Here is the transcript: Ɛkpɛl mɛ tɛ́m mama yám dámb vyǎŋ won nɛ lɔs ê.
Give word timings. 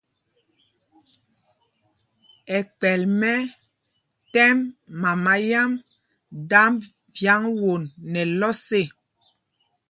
Ɛkpɛl 2.57 3.01
mɛ 3.19 3.33
tɛ́m 4.33 4.57
mama 5.01 5.33
yám 5.51 5.71
dámb 6.49 6.79
vyǎŋ 7.15 7.41
won 7.61 7.83
nɛ 8.11 8.21
lɔs 8.39 8.63
ê. 8.79 8.83